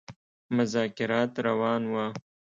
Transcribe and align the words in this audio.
مذاکرات 0.55 1.31
روان 1.45 1.81
وه. 1.93 2.05